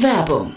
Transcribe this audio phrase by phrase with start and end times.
[0.00, 0.56] Werbung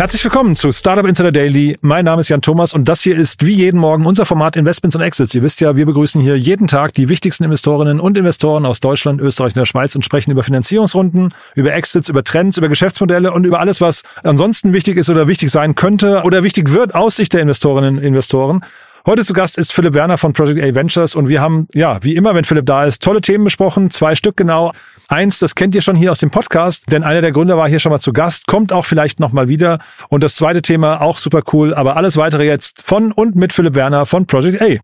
[0.00, 1.76] Herzlich willkommen zu Startup Insider Daily.
[1.82, 4.96] Mein Name ist Jan Thomas und das hier ist wie jeden Morgen unser Format Investments
[4.96, 5.34] und Exits.
[5.34, 9.20] Ihr wisst ja, wir begrüßen hier jeden Tag die wichtigsten Investorinnen und Investoren aus Deutschland,
[9.20, 13.44] Österreich und der Schweiz und sprechen über Finanzierungsrunden, über Exits, über Trends, über Geschäftsmodelle und
[13.44, 17.34] über alles, was ansonsten wichtig ist oder wichtig sein könnte oder wichtig wird aus Sicht
[17.34, 18.64] der Investorinnen und Investoren.
[19.04, 22.16] Heute zu Gast ist Philipp Werner von Project A Ventures und wir haben, ja, wie
[22.16, 24.72] immer, wenn Philipp da ist, tolle Themen besprochen, zwei Stück genau.
[25.10, 27.80] Eins, das kennt ihr schon hier aus dem Podcast, denn einer der Gründer war hier
[27.80, 29.80] schon mal zu Gast, kommt auch vielleicht nochmal wieder.
[30.08, 33.74] Und das zweite Thema, auch super cool, aber alles weitere jetzt von und mit Philipp
[33.74, 34.78] Werner von Project A.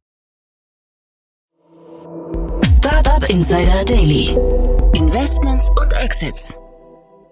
[2.76, 4.36] Startup Insider Daily.
[4.94, 6.58] Investments und Exits.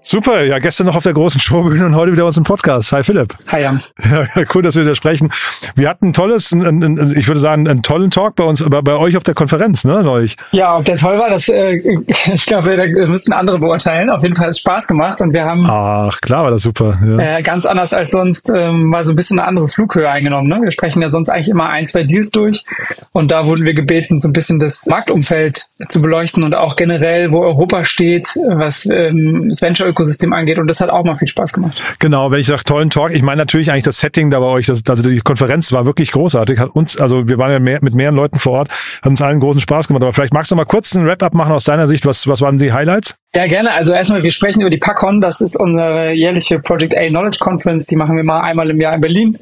[0.06, 2.92] Super, ja, gestern noch auf der großen Showbühne und heute wieder uns im Podcast.
[2.92, 3.34] Hi Philipp.
[3.48, 3.80] Hi Jan.
[4.04, 5.32] Ja, cool, dass wir wieder sprechen.
[5.76, 8.82] Wir hatten ein tolles, ein, ein, ich würde sagen, einen tollen Talk bei uns, bei,
[8.82, 10.36] bei euch auf der Konferenz, ne, neulich.
[10.52, 14.10] Ja, ob der toll war, das, äh, ich glaube, da müssten andere beurteilen.
[14.10, 15.64] Auf jeden Fall hat es Spaß gemacht und wir haben.
[15.66, 16.98] Ach, klar war das super.
[17.02, 17.38] Ja.
[17.38, 20.48] Äh, ganz anders als sonst ähm, mal so ein bisschen eine andere Flughöhe eingenommen.
[20.48, 20.60] Ne?
[20.62, 22.66] Wir sprechen ja sonst eigentlich immer ein, zwei Deals durch
[23.12, 27.32] und da wurden wir gebeten, so ein bisschen das Marktumfeld zu beleuchten und auch generell,
[27.32, 29.62] wo Europa steht, was ähm, das
[29.94, 30.58] Venture-Ökosystem angeht.
[30.58, 31.80] Und das hat auch mal viel Spaß gemacht.
[31.98, 34.66] Genau, wenn ich sage tollen Talk, ich meine natürlich eigentlich das Setting da bei euch,
[34.66, 36.58] das, also die Konferenz war wirklich großartig.
[36.58, 39.40] Hat uns, also wir waren ja mehr, mit mehreren Leuten vor Ort, hat uns allen
[39.40, 40.02] großen Spaß gemacht.
[40.02, 42.06] Aber vielleicht magst du mal kurz einen Wrap-up machen aus deiner Sicht.
[42.06, 43.16] Was, was waren die Highlights?
[43.36, 43.72] Ja, gerne.
[43.72, 45.20] Also erstmal, wir sprechen über die PACON.
[45.20, 47.86] Das ist unsere jährliche Project A Knowledge Conference.
[47.88, 49.38] Die machen wir mal einmal im Jahr in Berlin.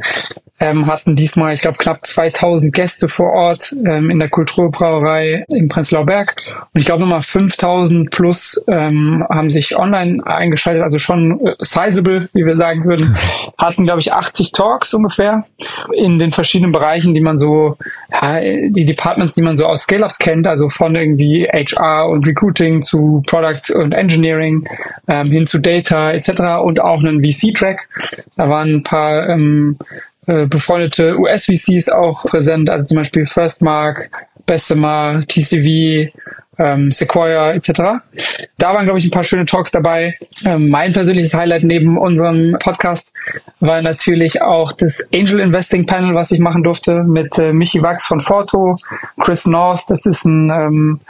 [0.62, 5.68] Ähm, hatten diesmal, ich glaube, knapp 2000 Gäste vor Ort ähm, in der Kulturbrauerei in
[5.68, 6.36] Prenzlauer Berg.
[6.72, 12.28] Und ich glaube, nochmal 5000 plus ähm, haben sich online eingeschaltet, also schon äh, sizable,
[12.32, 13.16] wie wir sagen würden.
[13.58, 15.44] Hatten, glaube ich, 80 Talks ungefähr
[15.96, 17.76] in den verschiedenen Bereichen, die man so,
[18.12, 22.82] ja, die Departments, die man so aus Scale-Ups kennt, also von irgendwie HR und Recruiting
[22.82, 24.66] zu Product und Engineering
[25.08, 26.62] ähm, hin zu Data etc.
[26.62, 27.88] und auch einen VC-Track.
[28.36, 29.78] Da waren ein paar ähm,
[30.26, 34.10] äh, befreundete US-VCs auch präsent, also zum Beispiel Firstmark,
[34.46, 36.10] Bessemer, TCV,
[36.58, 37.72] ähm, Sequoia etc.
[38.58, 40.16] Da waren, glaube ich, ein paar schöne Talks dabei.
[40.44, 43.12] Ähm, mein persönliches Highlight neben unserem Podcast
[43.60, 48.06] war natürlich auch das Angel Investing Panel, was ich machen durfte mit äh, Michi Wachs
[48.06, 48.76] von Forto,
[49.20, 51.00] Chris North, das ist ein ähm,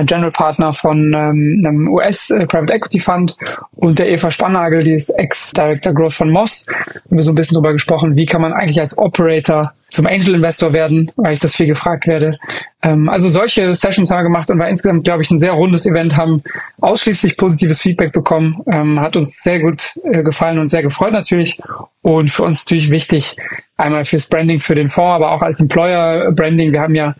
[0.00, 3.36] General Partner von ähm, einem US äh, Private Equity Fund
[3.76, 6.66] und der Eva Spannagel, die ist Ex-Director Growth von Moss.
[6.68, 10.34] Haben wir so ein bisschen drüber gesprochen, wie kann man eigentlich als Operator zum Angel
[10.34, 12.38] Investor werden, weil ich das viel gefragt werde.
[12.82, 15.84] Ähm, also solche Sessions haben wir gemacht und war insgesamt, glaube ich, ein sehr rundes
[15.84, 16.42] Event, haben
[16.80, 21.60] ausschließlich positives Feedback bekommen, ähm, hat uns sehr gut äh, gefallen und sehr gefreut natürlich.
[22.00, 23.36] Und für uns natürlich wichtig,
[23.76, 26.72] einmal fürs Branding für den Fonds, aber auch als Employer Branding.
[26.72, 27.14] Wir haben ja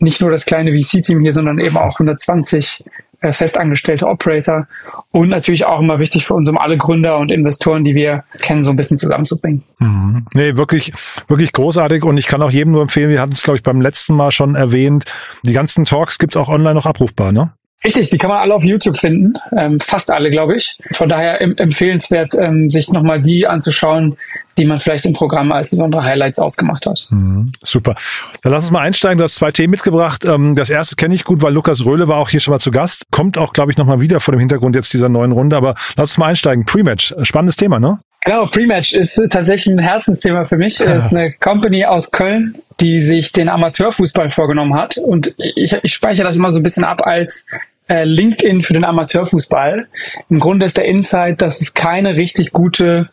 [0.00, 2.84] nicht nur das kleine VC-Team hier, sondern eben auch 120
[3.20, 4.68] äh, festangestellte Operator
[5.10, 8.62] und natürlich auch immer wichtig für uns, um alle Gründer und Investoren, die wir kennen,
[8.62, 9.64] so ein bisschen zusammenzubringen.
[9.80, 10.26] Mhm.
[10.34, 10.92] Nee, wirklich,
[11.26, 13.80] wirklich großartig und ich kann auch jedem nur empfehlen, wir hatten es, glaube ich, beim
[13.80, 15.04] letzten Mal schon erwähnt,
[15.42, 17.54] die ganzen Talks gibt's auch online noch abrufbar, ne?
[17.84, 20.78] Richtig, die kann man alle auf YouTube finden, ähm, fast alle, glaube ich.
[20.92, 24.16] Von daher em empfehlenswert, ähm, sich nochmal die anzuschauen,
[24.56, 27.06] die man vielleicht im Programm als besondere Highlights ausgemacht hat.
[27.10, 27.94] Mhm, super.
[28.42, 29.18] Dann lass uns mal einsteigen.
[29.18, 30.24] Du hast zwei Themen mitgebracht.
[30.24, 32.72] Ähm, das erste kenne ich gut, weil Lukas Röhle war auch hier schon mal zu
[32.72, 33.04] Gast.
[33.12, 35.56] Kommt auch, glaube ich, nochmal wieder vor dem Hintergrund jetzt dieser neuen Runde.
[35.56, 36.64] Aber lass uns mal einsteigen.
[36.64, 37.14] Pre-Match.
[37.22, 38.00] Spannendes Thema, ne?
[38.20, 40.80] Genau, Pre-Match ist tatsächlich ein Herzensthema für mich.
[40.80, 44.96] Es ist eine Company aus Köln, die sich den Amateurfußball vorgenommen hat.
[44.98, 47.46] Und ich, ich speichere das immer so ein bisschen ab als
[47.88, 49.88] äh, LinkedIn für den Amateurfußball.
[50.28, 53.08] Im Grunde ist der Insight, dass es keine richtig gute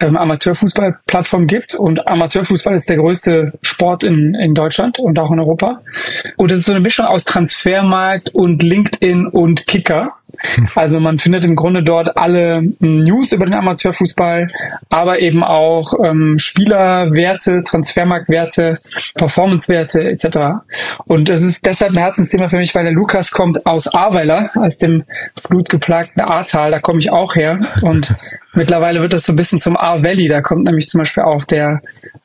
[0.00, 1.74] ähm, Amateurfußballplattform gibt.
[1.74, 5.80] Und Amateurfußball ist der größte Sport in, in Deutschland und auch in Europa.
[6.36, 10.12] Und es ist so eine Mischung aus Transfermarkt und LinkedIn und Kicker.
[10.74, 14.48] Also man findet im Grunde dort alle News über den Amateurfußball,
[14.88, 18.78] aber eben auch ähm, Spielerwerte, Transfermarktwerte,
[19.14, 20.64] Performancewerte etc.
[21.06, 24.78] Und es ist deshalb ein Herzensthema für mich, weil der Lukas kommt aus Ahrweiler, aus
[24.78, 25.04] dem
[25.46, 27.60] flutgeplagten Ahrtal, da komme ich auch her.
[27.82, 28.14] Und
[28.54, 30.28] mittlerweile wird das so ein bisschen zum A-Valley.
[30.28, 31.80] Da kommt nämlich zum Beispiel auch der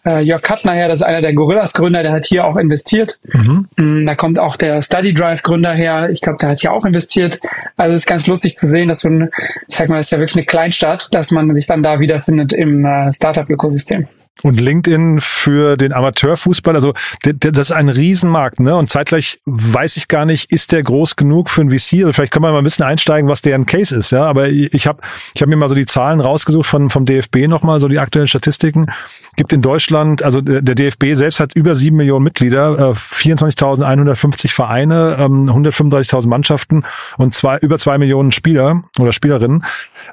[0.06, 3.20] äh, Jörg Kattner her, das ist einer der Gorillas-Gründer, der hat hier auch investiert.
[3.34, 3.68] Mhm.
[3.78, 6.10] Mm, da kommt auch der Study Drive-Gründer her.
[6.10, 7.40] Ich glaube, der hat hier auch investiert.
[7.78, 9.30] Also es ist ganz lustig zu sehen, dass so ein,
[9.68, 12.54] ich sag mal, das ist ja wirklich eine Kleinstadt, dass man sich dann da wiederfindet
[12.54, 14.08] im äh, Startup-Ökosystem.
[14.42, 16.94] Und LinkedIn für den Amateurfußball, also
[17.24, 18.76] das ist ein Riesenmarkt, ne?
[18.76, 22.02] Und zeitgleich weiß ich gar nicht, ist der groß genug für ein VC?
[22.02, 24.24] Also vielleicht können wir mal ein bisschen einsteigen, was deren Case ist, ja.
[24.24, 25.02] Aber ich habe
[25.34, 28.28] ich hab mir mal so die Zahlen rausgesucht von vom DFB nochmal, so die aktuellen
[28.28, 28.88] Statistiken.
[29.36, 35.18] Gibt in Deutschland, also der DFB selbst hat über sieben Millionen Mitglieder, 24.150 äh, Vereine,
[35.20, 36.84] 135.000 ähm, Mannschaften
[37.18, 39.64] und zwei, über zwei Millionen Spieler oder Spielerinnen.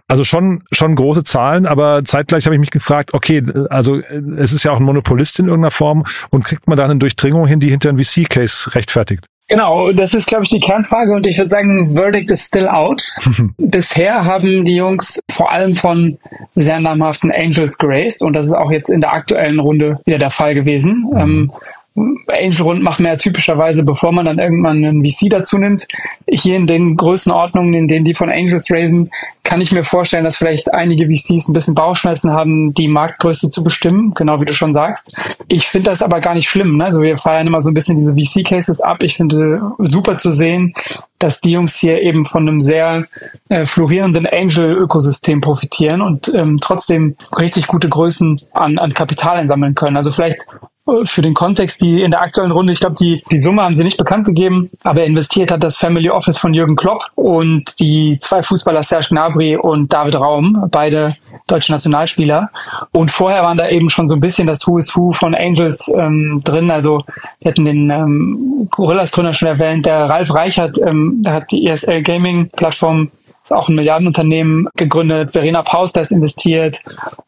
[0.08, 4.00] Also schon schon große Zahlen, aber zeitgleich habe ich mich gefragt, okay, also
[4.38, 7.46] es ist ja auch ein Monopolist in irgendeiner Form und kriegt man da eine Durchdringung
[7.46, 9.26] hin, die hinter ein VC-Case rechtfertigt?
[9.48, 13.08] Genau, das ist, glaube ich, die Kernfrage und ich würde sagen, Verdict is still out.
[13.58, 16.18] Bisher haben die Jungs vor allem von
[16.56, 20.30] sehr namhaften Angels geraced und das ist auch jetzt in der aktuellen Runde wieder der
[20.30, 21.08] Fall gewesen.
[21.12, 21.18] Mhm.
[21.18, 21.52] Ähm,
[21.96, 25.86] Angel-Runden macht man ja typischerweise, bevor man dann irgendwann einen VC dazu nimmt.
[26.28, 29.10] Hier in den Größenordnungen, in denen die von Angels raisen,
[29.44, 33.62] kann ich mir vorstellen, dass vielleicht einige VCs ein bisschen Bauchschmerzen haben, die Marktgröße zu
[33.62, 35.14] bestimmen, genau wie du schon sagst.
[35.48, 36.76] Ich finde das aber gar nicht schlimm.
[36.76, 36.84] Ne?
[36.84, 39.02] Also wir feiern immer so ein bisschen diese VC-Cases ab.
[39.02, 40.74] Ich finde super zu sehen,
[41.18, 43.06] dass die Jungs hier eben von einem sehr
[43.48, 49.96] äh, florierenden Angel-Ökosystem profitieren und ähm, trotzdem richtig gute Größen an, an Kapital einsammeln können.
[49.96, 50.44] Also vielleicht
[51.04, 53.84] für den Kontext, die in der aktuellen Runde, ich glaube, die, die Summe haben sie
[53.84, 58.42] nicht bekannt gegeben, aber investiert hat das Family Office von Jürgen Klopp und die zwei
[58.42, 61.16] Fußballer Serge Gnabry und David Raum, beide
[61.46, 62.50] deutsche Nationalspieler.
[62.92, 65.88] Und vorher waren da eben schon so ein bisschen das Who is Who von Angels
[65.96, 66.70] ähm, drin.
[66.70, 67.02] Also
[67.40, 71.66] wir hatten den ähm, Gorillas Gründer schon erwähnt, der Ralf Reichert, ähm, der hat die
[71.66, 73.10] ESL Gaming Plattform
[73.50, 76.80] auch ein Milliardenunternehmen gegründet, Verena Pauster ist investiert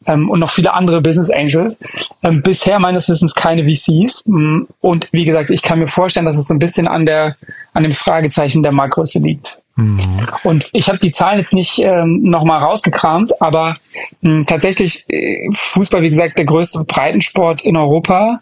[0.05, 1.79] ähm, und noch viele andere Business Angels.
[2.23, 4.25] Ähm, bisher meines Wissens keine VCs.
[4.27, 7.35] Mm, und wie gesagt, ich kann mir vorstellen, dass es so ein bisschen an der
[7.73, 9.59] an dem Fragezeichen der Marktgröße liegt.
[9.79, 10.27] Mhm.
[10.43, 13.77] Und ich habe die Zahlen jetzt nicht ähm, nochmal rausgekramt, aber
[14.21, 18.41] mh, hm, tatsächlich äh, Fußball, wie gesagt, der größte Breitensport in Europa.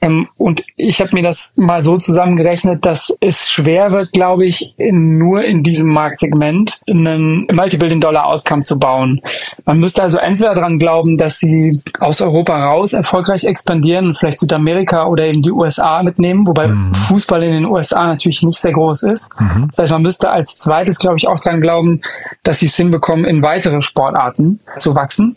[0.00, 4.74] Ähm, und ich habe mir das mal so zusammengerechnet, dass es schwer wird, glaube ich,
[4.76, 9.22] in, nur in diesem Marktsegment einen Multi-Billion-Dollar-Outcome zu bauen.
[9.64, 14.40] Man müsste also entweder daran glauben, dass sie aus Europa raus erfolgreich expandieren und vielleicht
[14.40, 16.94] Südamerika oder eben die USA mitnehmen, wobei mhm.
[16.94, 19.40] Fußball in den USA natürlich nicht sehr groß ist.
[19.40, 19.68] Mhm.
[19.68, 22.02] Das heißt, man müsste als zweites, glaube ich, auch daran glauben,
[22.42, 25.36] dass sie es hinbekommen, in weitere Sportarten zu wachsen.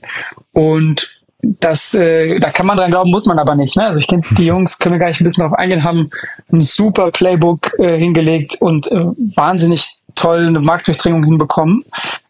[0.52, 3.78] Und das, äh, da kann man dran glauben, muss man aber nicht.
[3.78, 3.86] Ne?
[3.86, 6.10] Also ich kenne die Jungs, können wir gleich ein bisschen darauf eingehen, haben
[6.52, 9.06] ein super Playbook äh, hingelegt und äh,
[9.36, 11.86] wahnsinnig toll eine Marktdurchdringung hinbekommen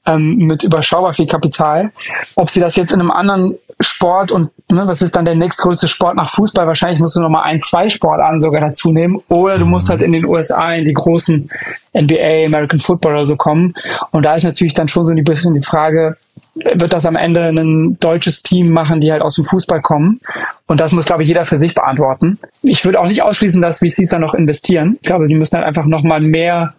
[0.06, 1.92] ähm, mit überschaubar viel Kapital.
[2.36, 5.88] Ob sie das jetzt in einem anderen Sport und ne, was ist dann der nächstgrößte
[5.88, 6.68] Sport nach Fußball?
[6.68, 9.22] Wahrscheinlich musst du nochmal ein, zwei Sportarten sogar dazu nehmen.
[9.30, 11.50] Oder du musst halt in den USA in die großen
[11.94, 13.74] NBA, American Football oder so kommen.
[14.12, 16.18] Und da ist natürlich dann schon so ein bisschen die Frage,
[16.56, 20.19] wird das am Ende ein deutsches Team machen, die halt aus dem Fußball kommen.
[20.68, 22.40] Und das muss, glaube ich, jeder für sich beantworten.
[22.62, 24.98] Ich würde auch nicht ausschließen, dass VCs da noch investieren.
[25.01, 26.74] Ich glaube, sie müssen halt einfach nochmal mehr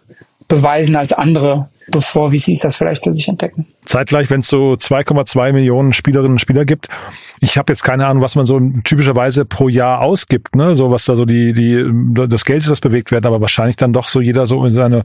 [0.47, 3.67] beweisen als andere, bevor VCs das vielleicht für sich entdecken.
[3.85, 6.87] Zeitgleich, wenn es so 2,2 Millionen Spielerinnen und Spieler gibt,
[7.39, 10.75] ich habe jetzt keine Ahnung, was man so typischerweise pro Jahr ausgibt, ne?
[10.75, 11.83] So was da so die die
[12.27, 15.03] das Geld das bewegt wird, aber wahrscheinlich dann doch so jeder so in seine,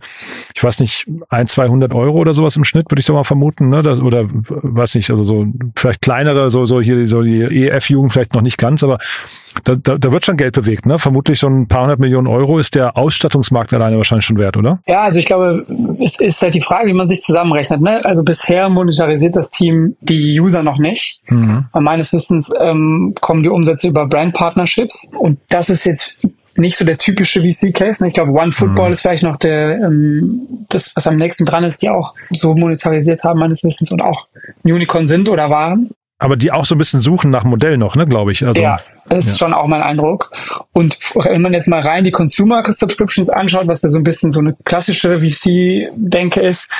[0.54, 3.70] ich weiß nicht, ein 200 Euro oder sowas im Schnitt würde ich doch mal vermuten,
[3.70, 3.82] ne?
[3.82, 8.34] Das, oder weiß nicht, also so vielleicht kleinere, so so hier so die EF-Jugend vielleicht
[8.34, 8.98] noch nicht ganz, aber
[9.64, 10.98] da, da, da wird schon Geld bewegt, ne?
[10.98, 14.80] Vermutlich so ein paar hundert Millionen Euro ist der Ausstattungsmarkt alleine wahrscheinlich schon wert, oder?
[14.86, 15.66] Ja, also ich glaube,
[16.02, 17.80] es ist halt die Frage, wie man sich zusammenrechnet.
[17.80, 18.04] Ne?
[18.04, 21.20] Also bisher monetarisiert das Team die User noch nicht.
[21.28, 21.66] Mhm.
[21.72, 26.18] Meines Wissens ähm, kommen die Umsätze über Brand Partnerships und das ist jetzt
[26.58, 28.02] nicht so der typische VC-Case.
[28.02, 28.08] Ne?
[28.08, 28.92] Ich glaube, One Football mhm.
[28.92, 33.24] ist vielleicht noch der, ähm, das, was am nächsten dran ist, die auch so monetarisiert
[33.24, 34.26] haben, meines Wissens, und auch
[34.64, 35.90] Unicorn sind oder waren.
[36.18, 38.44] Aber die auch so ein bisschen suchen nach Modell noch, ne, glaube ich.
[38.46, 38.80] Also, ja,
[39.10, 39.36] ist ja.
[39.36, 40.30] schon auch mein Eindruck.
[40.72, 44.32] Und wenn man jetzt mal rein die Consumer Subscriptions anschaut, was da so ein bisschen
[44.32, 46.70] so eine klassische VC-Denke ist,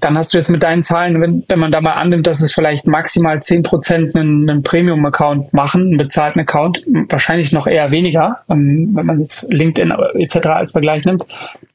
[0.00, 2.52] dann hast du jetzt mit deinen Zahlen, wenn, wenn man da mal annimmt, dass es
[2.52, 8.40] vielleicht maximal zehn Prozent einen, einen Premium-Account machen, einen bezahlten Account, wahrscheinlich noch eher weniger,
[8.48, 10.46] ähm, wenn man jetzt LinkedIn etc.
[10.46, 11.26] als Vergleich nimmt,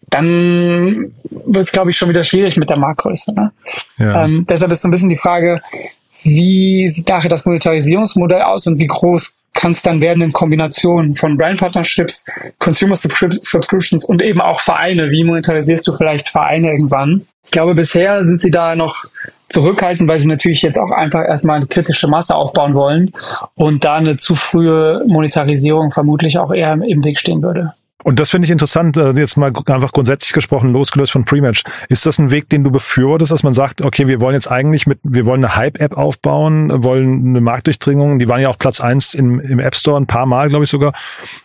[0.09, 3.33] dann wird es, glaube ich, schon wieder schwierig mit der Marktgröße.
[3.33, 3.51] Ne?
[3.97, 4.23] Ja.
[4.23, 5.61] Ähm, deshalb ist so ein bisschen die Frage,
[6.23, 11.15] wie sieht nachher das Monetarisierungsmodell aus und wie groß kann es dann werden in Kombination
[11.15, 12.25] von Brand Partnerships,
[12.59, 15.11] Consumer Subscriptions und eben auch Vereine.
[15.11, 17.25] Wie monetarisierst du vielleicht Vereine irgendwann?
[17.45, 19.05] Ich glaube, bisher sind sie da noch
[19.49, 23.13] zurückhaltend, weil sie natürlich jetzt auch einfach erstmal eine kritische Masse aufbauen wollen
[23.55, 27.73] und da eine zu frühe Monetarisierung vermutlich auch eher im Weg stehen würde.
[28.03, 31.63] Und das finde ich interessant, äh, jetzt mal einfach grundsätzlich gesprochen, losgelöst von Prematch.
[31.89, 34.87] Ist das ein Weg, den du befürwortest, dass man sagt, okay, wir wollen jetzt eigentlich
[34.87, 39.13] mit, wir wollen eine Hype-App aufbauen, wollen eine Marktdurchdringung, die waren ja auch Platz eins
[39.13, 40.93] im, im App Store ein paar Mal, glaube ich sogar.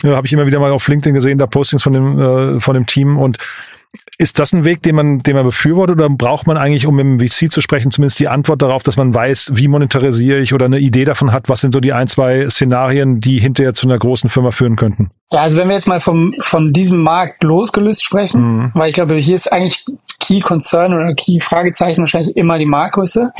[0.03, 2.75] Ja, Habe ich immer wieder mal auf LinkedIn gesehen, da Postings von dem, äh, von
[2.75, 3.38] dem Team und
[4.18, 7.04] ist das ein Weg, den man, den man befürwortet oder braucht man eigentlich, um mit
[7.04, 10.66] dem VC zu sprechen, zumindest die Antwort darauf, dass man weiß, wie monetarisiere ich oder
[10.66, 13.99] eine Idee davon hat, was sind so die ein, zwei Szenarien, die hinterher zu einer
[13.99, 15.11] großen Firma führen könnten?
[15.30, 18.71] Ja, also wenn wir jetzt mal vom, von diesem Markt losgelöst sprechen, mhm.
[18.75, 19.85] weil ich glaube, hier ist eigentlich
[20.21, 23.33] Key Concern oder Key Fragezeichen wahrscheinlich immer die Marktgröße,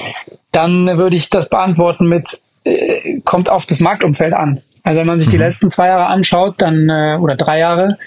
[0.53, 4.63] dann würde ich das beantworten mit, äh, kommt auf das Marktumfeld an.
[4.83, 5.33] Also wenn man sich mhm.
[5.33, 7.99] die letzten zwei Jahre anschaut, dann äh, oder drei Jahre,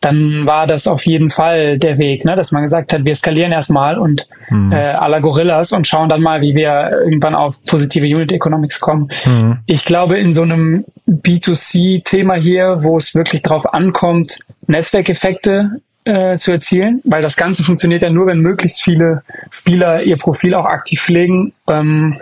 [0.00, 2.36] dann war das auf jeden Fall der Weg, ne?
[2.36, 4.72] dass man gesagt hat, wir skalieren erstmal und mhm.
[4.72, 9.10] äh, aller Gorillas und schauen dann mal, wie wir irgendwann auf positive Unit Economics kommen.
[9.24, 9.58] Mhm.
[9.66, 16.52] Ich glaube, in so einem B2C-Thema hier, wo es wirklich drauf ankommt, Netzwerkeffekte äh, zu
[16.52, 21.00] erzielen, weil das Ganze funktioniert ja nur, wenn möglichst viele Spieler ihr Profil auch aktiv
[21.02, 21.52] pflegen.
[21.68, 22.20] Ähm,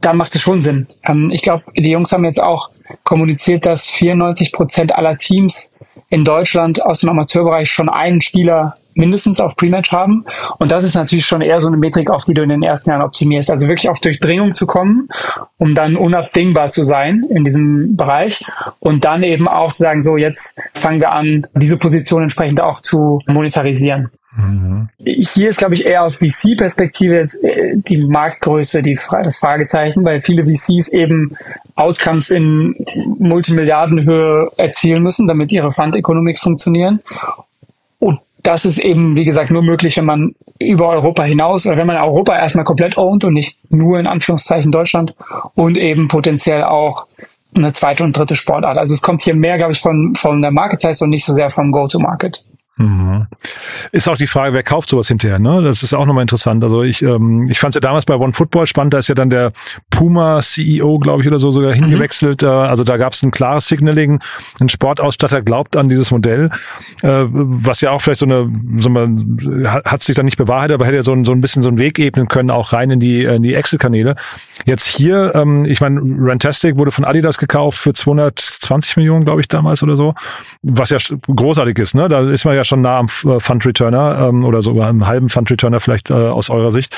[0.00, 0.86] da macht es schon Sinn.
[1.04, 2.70] Ähm, ich glaube, die Jungs haben jetzt auch
[3.04, 5.72] kommuniziert, dass 94 Prozent aller Teams
[6.10, 10.24] in Deutschland aus dem Amateurbereich schon einen Spieler mindestens auf Pre-Match haben.
[10.58, 12.90] Und das ist natürlich schon eher so eine Metrik, auf die du in den ersten
[12.90, 13.50] Jahren optimierst.
[13.50, 15.08] Also wirklich auf Durchdringung zu kommen,
[15.56, 18.44] um dann unabdingbar zu sein in diesem Bereich.
[18.80, 22.80] Und dann eben auch zu sagen, so jetzt fangen wir an, diese Position entsprechend auch
[22.80, 24.10] zu monetarisieren.
[24.36, 24.88] Mhm.
[24.98, 30.20] Hier ist, glaube ich, eher aus VC-Perspektive jetzt äh, die Marktgröße die, das Fragezeichen, weil
[30.20, 31.36] viele VCs eben
[31.78, 32.74] Outcomes in
[33.18, 37.00] Multimilliardenhöhe erzielen müssen, damit ihre Fund Economics funktionieren.
[37.98, 41.86] Und das ist eben, wie gesagt, nur möglich, wenn man über Europa hinaus oder wenn
[41.86, 45.14] man Europa erstmal komplett ownt und nicht nur in Anführungszeichen Deutschland
[45.54, 47.06] und eben potenziell auch
[47.54, 48.76] eine zweite und dritte Sportart.
[48.76, 51.32] Also es kommt hier mehr, glaube ich, von, von der Market Size und nicht so
[51.32, 52.42] sehr vom Go-to-Market.
[52.78, 53.26] Mhm.
[53.90, 55.62] Ist auch die Frage, wer kauft sowas hinterher, ne?
[55.62, 56.62] Das ist auch nochmal interessant.
[56.62, 59.16] Also ich, ähm, ich fand es ja damals bei One Football spannend, da ist ja
[59.16, 59.52] dann der
[59.90, 61.80] Puma CEO, glaube ich, oder so sogar mhm.
[61.80, 62.42] hingewechselt.
[62.42, 62.48] Mhm.
[62.48, 64.20] Also da gab es ein klares Signaling.
[64.60, 66.50] Ein Sportausstatter glaubt an dieses Modell,
[67.02, 69.38] äh, was ja auch vielleicht so eine, so man
[69.84, 71.78] hat sich dann nicht bewahrheitet, aber hätte ja so ein, so ein bisschen so einen
[71.78, 74.14] Weg ebnen können, auch rein in die, in die Excel-Kanäle.
[74.66, 79.48] Jetzt hier, ähm, ich meine, Rantastic wurde von Adidas gekauft für 220 Millionen, glaube ich,
[79.48, 80.14] damals oder so,
[80.62, 82.08] was ja großartig ist, ne?
[82.08, 85.28] Da ist man ja schon nah am äh, Fund Returner ähm, oder sogar einem halben
[85.28, 86.96] Fund Returner vielleicht äh, aus eurer Sicht.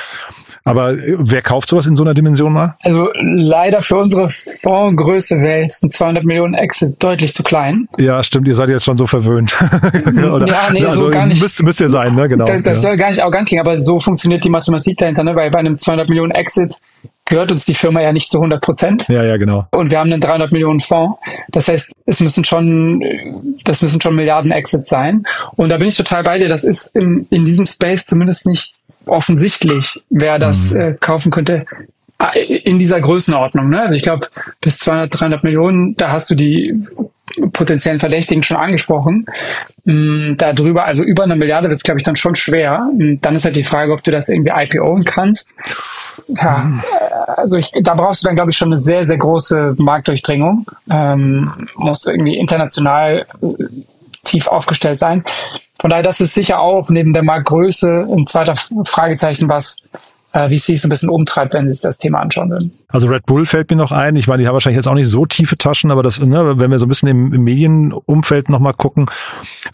[0.65, 2.77] Aber äh, wer kauft sowas in so einer Dimension mal?
[2.81, 4.29] Also leider für unsere
[4.63, 7.89] Fondsgröße wäre jetzt ein 200 Millionen Exit deutlich zu klein.
[7.99, 9.57] Ja, stimmt, ihr seid jetzt schon so verwöhnt.
[10.07, 11.41] Oder, ja, nee, also so gar nicht.
[11.41, 12.29] Müsst, müsst ihr sein, ne?
[12.29, 12.45] Genau.
[12.45, 12.83] Das, das ja.
[12.83, 15.35] soll gar nicht arrogant klingen, aber so funktioniert die Mathematik dahinter, ne?
[15.35, 16.77] Weil bei einem 200 Millionen Exit
[17.31, 19.09] gehört uns die Firma ja nicht zu 100 Prozent.
[19.09, 19.67] Ja, ja, genau.
[19.71, 21.19] Und wir haben einen 300 Millionen Fonds.
[21.49, 23.03] Das heißt, es müssen schon,
[23.65, 25.23] das müssen schon Milliarden Exits sein.
[25.57, 26.49] Und da bin ich total bei dir.
[26.49, 28.75] Das ist im, in diesem Space zumindest nicht
[29.07, 30.81] offensichtlich, wer das mhm.
[30.81, 31.65] äh, kaufen könnte
[32.35, 33.71] in dieser Größenordnung.
[33.71, 33.81] Ne?
[33.81, 34.27] Also ich glaube,
[34.61, 36.87] bis 200, 300 Millionen, da hast du die
[37.53, 39.27] potenziellen Verdächtigen schon angesprochen.
[39.85, 42.89] Mm, darüber, also über eine Milliarde wird es, glaube ich, dann schon schwer.
[42.93, 45.57] Und dann ist halt die Frage, ob du das irgendwie IPOen kannst.
[46.29, 46.81] Ja,
[47.37, 50.67] also ich, da brauchst du dann, glaube ich, schon eine sehr, sehr große Marktdurchdringung.
[50.91, 53.65] Ähm, musst irgendwie international äh,
[54.25, 55.25] tief aufgestellt sein.
[55.81, 59.83] Von daher, das ist sicher auch neben der Marktgröße ein zweiter Fragezeichen, was
[60.33, 62.73] äh, VCs ein bisschen umtreibt, wenn sie sich das Thema anschauen würden.
[62.89, 64.17] Also Red Bull fällt mir noch ein.
[64.17, 66.71] Ich meine, die haben wahrscheinlich jetzt auch nicht so tiefe Taschen, aber das, ne, wenn
[66.71, 69.07] wir so ein bisschen im, im Medienumfeld nochmal gucken,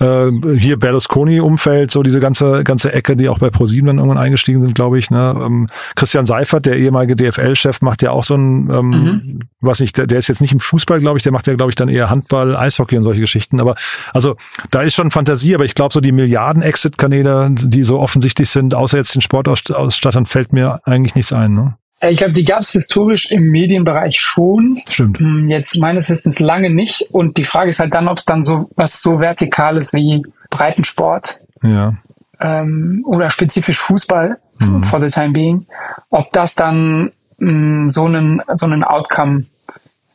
[0.00, 0.26] äh,
[0.58, 4.74] hier Berlusconi-Umfeld, so diese ganze ganze Ecke, die auch bei ProSieben dann irgendwann eingestiegen sind,
[4.74, 5.10] glaube ich.
[5.10, 5.34] Ne?
[5.42, 9.40] Ähm, Christian Seifert, der ehemalige DFL-Chef, macht ja auch so ein, ähm, mhm.
[9.60, 11.70] was nicht, der, der ist jetzt nicht im Fußball, glaube ich, der macht ja, glaube
[11.70, 13.60] ich, dann eher Handball, Eishockey und solche Geschichten.
[13.60, 13.76] Aber
[14.12, 14.36] also
[14.70, 18.98] da ist schon Fantasie, aber ich glaube, so die Milliarden-Exit-Kanäle, die so offensichtlich sind, außer
[18.98, 21.54] jetzt den Sportausstattern, fällt mir eigentlich nichts ein.
[21.54, 21.76] Ne?
[22.00, 24.78] Äh, ich glaube, die gab es historisch im Medienbereich schon.
[24.88, 25.18] Stimmt.
[25.18, 27.08] Hm, jetzt meines Wissens lange nicht.
[27.12, 31.40] Und die Frage ist halt dann, ob es dann so was so Vertikales wie Breitensport
[31.62, 31.94] ja.
[32.40, 34.82] ähm, oder spezifisch Fußball mhm.
[34.82, 35.66] for the time being,
[36.10, 39.44] ob das dann mh, so einen so einen Outcome,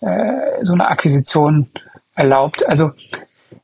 [0.01, 1.67] äh, so eine Akquisition
[2.15, 2.67] erlaubt.
[2.67, 2.91] Also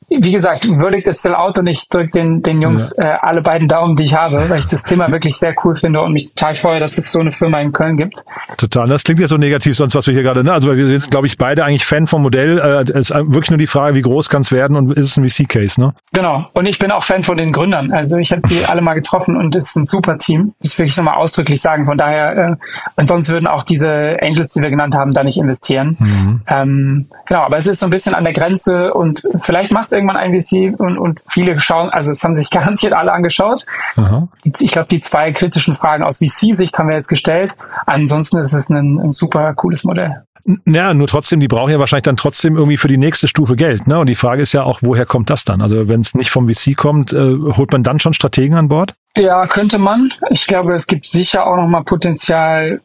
[0.09, 3.15] wie gesagt, Verdict ist still out und ich drücke den, den Jungs ja.
[3.15, 6.01] äh, alle beiden Daumen, die ich habe, weil ich das Thema wirklich sehr cool finde
[6.01, 8.23] und mich total freue, dass es so eine Firma in Köln gibt.
[8.55, 8.87] Total.
[8.87, 10.53] Das klingt ja so negativ, sonst was wir hier gerade, ne?
[10.53, 12.57] Also wir sind, glaube ich, beide eigentlich Fan vom Modell.
[12.57, 15.17] Äh, es ist wirklich nur die Frage, wie groß kann es werden und ist es
[15.17, 15.93] ein VC-Case, ne?
[16.13, 16.45] Genau.
[16.53, 17.91] Und ich bin auch Fan von den Gründern.
[17.91, 20.53] Also ich habe die alle mal getroffen und es ist ein super Team.
[20.61, 21.85] Das will ich nochmal ausdrücklich sagen.
[21.85, 22.55] Von daher, äh,
[22.95, 25.97] und sonst würden auch diese Angels, die wir genannt haben, da nicht investieren.
[25.99, 26.41] Mhm.
[26.47, 29.96] Ähm, genau, aber es ist so ein bisschen an der Grenze und vielleicht macht es
[29.97, 33.65] irgendwann ein VC und, und viele schauen, also es haben sich garantiert alle angeschaut.
[33.95, 34.27] Aha.
[34.59, 37.57] Ich glaube, die zwei kritischen Fragen aus VC-Sicht haben wir jetzt gestellt.
[37.85, 40.23] Ansonsten ist es ein, ein super cooles Modell.
[40.65, 43.85] Ja, nur trotzdem, die brauchen ja wahrscheinlich dann trotzdem irgendwie für die nächste Stufe Geld.
[43.85, 43.99] Ne?
[43.99, 45.61] Und die Frage ist ja auch, woher kommt das dann?
[45.61, 48.95] Also wenn es nicht vom VC kommt, äh, holt man dann schon Strategen an Bord?
[49.17, 50.11] Ja, könnte man.
[50.29, 52.81] Ich glaube, es gibt sicher auch noch mal Potenzial,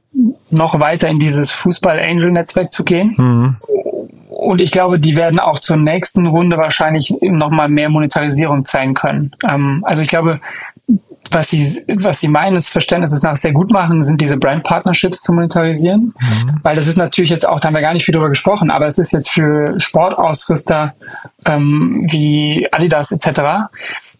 [0.50, 3.14] noch weiter in dieses Fußball-Angel-Netzwerk zu gehen.
[3.16, 3.56] Mhm.
[4.28, 9.32] Und ich glaube, die werden auch zur nächsten Runde wahrscheinlich nochmal mehr Monetarisierung zeigen können.
[9.48, 10.40] Ähm, also ich glaube,
[11.30, 15.32] was sie, was sie meines Verständnisses nach sehr gut machen, sind diese Brand Partnerships zu
[15.32, 16.14] monetarisieren.
[16.18, 16.60] Mhm.
[16.62, 18.86] Weil das ist natürlich jetzt auch, da haben wir gar nicht viel drüber gesprochen, aber
[18.86, 20.94] es ist jetzt für Sportausrüster
[21.44, 23.70] ähm, wie Adidas etc.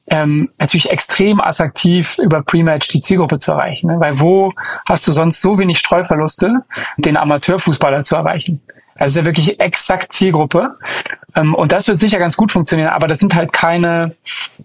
[0.08, 3.86] Ähm, natürlich extrem attraktiv über Pre-Match die Zielgruppe zu erreichen.
[3.86, 4.00] Ne?
[4.00, 4.52] Weil wo
[4.86, 6.64] hast du sonst so wenig Streuverluste,
[6.96, 8.60] den Amateurfußballer zu erreichen?
[8.96, 10.76] Also ist ja wirklich exakt Zielgruppe.
[11.34, 14.14] Ähm, und das wird sicher ganz gut funktionieren, aber das sind halt keine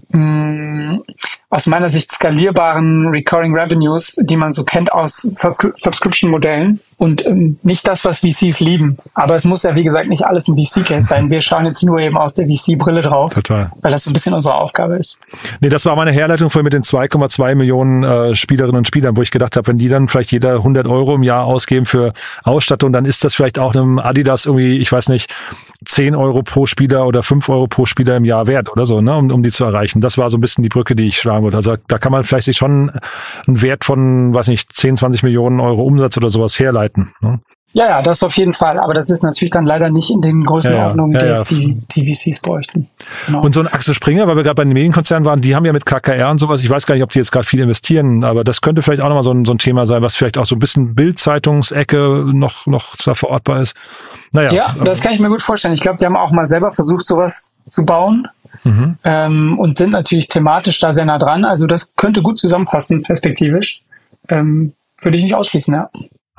[0.10, 1.04] mh, mm,
[1.50, 7.58] aus meiner Sicht skalierbaren Recurring Revenues, die man so kennt aus Subscri Subscription-Modellen und ähm,
[7.64, 8.98] nicht das, was VCs lieben.
[9.14, 11.30] Aber es muss ja, wie gesagt, nicht alles ein VC-Case sein.
[11.30, 13.72] Wir schauen jetzt nur eben aus der VC-Brille drauf, Total.
[13.82, 15.20] weil das so ein bisschen unsere Aufgabe ist.
[15.62, 19.22] Nee, das war meine Herleitung vorhin mit den 2,2 Millionen äh, Spielerinnen und Spielern, wo
[19.22, 22.12] ich gedacht habe, wenn die dann vielleicht jeder 100 Euro im Jahr ausgeben für
[22.44, 25.34] Ausstattung, dann ist das vielleicht auch einem Adidas irgendwie, ich weiß nicht,
[25.86, 29.16] 10 Euro pro Spieler oder 5 Euro pro Spieler im Jahr wert oder so, ne,
[29.16, 30.02] um, um die zu erreichen.
[30.02, 31.58] Das war so ein bisschen die Brücke, die ich schlagen wollte.
[31.58, 32.92] Also da kann man vielleicht sich schon
[33.48, 37.14] einen Wert von, weiß nicht, 10, 20 Millionen Euro Umsatz oder sowas herleiten.
[37.22, 37.40] Ne?
[37.74, 38.80] Ja, ja, das auf jeden Fall.
[38.80, 41.86] Aber das ist natürlich dann leider nicht in den Größenordnungen, ja, ja, ja, die jetzt
[41.94, 42.90] die, die VCs bräuchten.
[43.26, 43.42] Genau.
[43.42, 45.74] Und so ein Axel Springer, weil wir gerade bei den Medienkonzernen waren, die haben ja
[45.74, 48.44] mit KKR und sowas, ich weiß gar nicht, ob die jetzt gerade viel investieren, aber
[48.44, 50.56] das könnte vielleicht auch nochmal so ein, so ein Thema sein, was vielleicht auch so
[50.56, 53.76] ein bisschen Bildzeitungsecke noch, noch da verortbar ist.
[54.32, 54.52] Naja.
[54.52, 55.74] Ja, das kann ich mir gut vorstellen.
[55.74, 58.28] Ich glaube, die haben auch mal selber versucht, sowas zu bauen.
[58.64, 58.98] Mhm.
[59.04, 61.46] Ähm, und sind natürlich thematisch da sehr nah dran.
[61.46, 63.84] Also das könnte gut zusammenpassen, perspektivisch.
[64.30, 65.90] Ähm, würde ich nicht ausschließen, ja.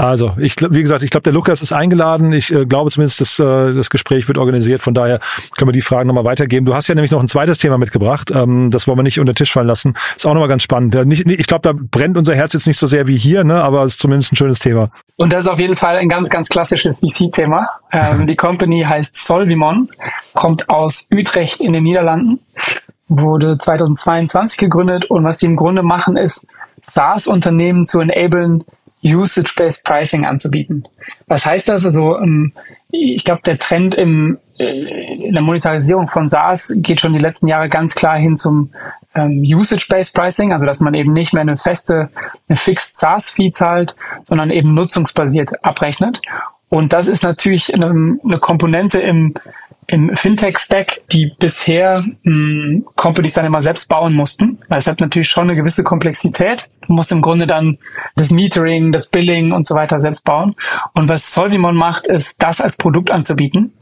[0.00, 2.33] Also, ich wie gesagt, ich glaube, der Lukas ist eingeladen.
[2.33, 4.81] Ich äh, glaube zumindest, dass äh, das Gespräch wird organisiert.
[4.81, 5.18] Von daher
[5.57, 6.66] können wir die Fragen nochmal weitergeben.
[6.66, 8.31] Du hast ja nämlich noch ein zweites Thema mitgebracht.
[8.33, 9.94] Ähm, das wollen wir nicht unter den Tisch fallen lassen.
[10.16, 10.94] Ist auch nochmal ganz spannend.
[10.94, 13.61] Ja, nicht, ich glaube, da brennt unser Herz jetzt nicht so sehr wie hier, ne?
[13.61, 14.90] aber es ist zumindest ein schönes Thema.
[15.16, 17.68] Und das ist auf jeden Fall ein ganz, ganz klassisches VC-Thema.
[17.90, 19.88] Ähm, die Company heißt Solvimon,
[20.35, 22.41] kommt aus Utrecht in den Niederlanden,
[23.09, 26.47] wurde 2022 gegründet und was die im Grunde machen, ist
[26.83, 28.64] SaaS-Unternehmen zu enablen,
[29.05, 30.85] Usage-Based Pricing anzubieten.
[31.27, 31.85] Was heißt das?
[31.85, 32.53] Also ähm,
[32.91, 37.47] ich glaube, der Trend im, äh, in der Monetarisierung von SaaS geht schon die letzten
[37.47, 38.71] Jahre ganz klar hin zum
[39.14, 42.11] ähm, Usage-Based Pricing, also dass man eben nicht mehr eine feste,
[42.49, 46.21] eine fixed SaaS-Fee zahlt, sondern eben nutzungsbasiert abrechnet.
[46.69, 49.35] Und das ist natürlich eine, eine Komponente im
[49.90, 54.59] im Fintech-Stack, die bisher mh, hm, Companies dann immer selbst bauen mussten.
[54.68, 56.70] Weil es hat natürlich schon eine gewisse Komplexität.
[56.87, 57.79] Du musst im Grunde dann
[58.14, 60.55] das Metering, das Billing und so weiter selbst bauen.
[60.92, 63.72] Und was Solvimon macht, ist, das als Produkt anzubieten.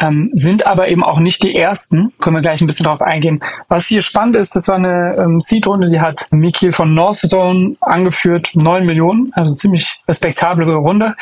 [0.00, 2.12] Ähm, sind aber eben auch nicht die ersten.
[2.20, 3.40] Können wir gleich ein bisschen drauf eingehen.
[3.68, 8.50] Was hier spannend ist, das war eine ähm, Seed-Runde, die hat Mikil von Northzone angeführt,
[8.54, 11.14] neun Millionen, also ziemlich respektable Runde.